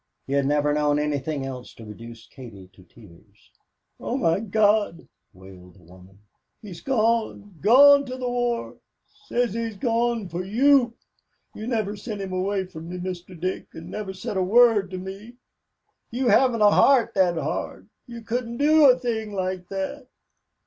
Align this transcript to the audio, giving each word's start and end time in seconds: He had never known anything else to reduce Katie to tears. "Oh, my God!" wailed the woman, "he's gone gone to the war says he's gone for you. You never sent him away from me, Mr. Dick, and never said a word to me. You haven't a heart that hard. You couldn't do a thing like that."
He 0.25 0.33
had 0.33 0.47
never 0.47 0.73
known 0.73 0.97
anything 0.97 1.45
else 1.45 1.75
to 1.75 1.85
reduce 1.85 2.25
Katie 2.25 2.71
to 2.73 2.81
tears. 2.81 3.51
"Oh, 3.99 4.17
my 4.17 4.39
God!" 4.39 5.07
wailed 5.31 5.75
the 5.75 5.83
woman, 5.83 6.17
"he's 6.59 6.81
gone 6.81 7.59
gone 7.61 8.05
to 8.07 8.17
the 8.17 8.27
war 8.27 8.79
says 9.27 9.53
he's 9.53 9.77
gone 9.77 10.27
for 10.27 10.43
you. 10.43 10.95
You 11.53 11.67
never 11.67 11.95
sent 11.95 12.19
him 12.19 12.33
away 12.33 12.65
from 12.65 12.89
me, 12.89 12.97
Mr. 12.97 13.39
Dick, 13.39 13.67
and 13.73 13.91
never 13.91 14.11
said 14.11 14.37
a 14.37 14.43
word 14.43 14.89
to 14.89 14.97
me. 14.97 15.35
You 16.09 16.29
haven't 16.29 16.63
a 16.63 16.71
heart 16.71 17.13
that 17.13 17.37
hard. 17.37 17.87
You 18.07 18.23
couldn't 18.23 18.57
do 18.57 18.89
a 18.89 18.97
thing 18.97 19.33
like 19.35 19.67
that." 19.69 20.07